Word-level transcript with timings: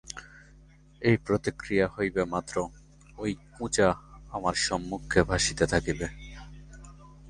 এই 1.01 1.15
প্রতিক্রিয়া 1.25 1.85
হইবামাত্র 1.87 2.55
ঐ 3.17 3.23
কুঁজা 3.55 3.89
আমার 4.31 4.55
সম্মুখে 4.65 5.21
ভাসিতে 5.23 5.65
থাকিবে। 5.67 6.07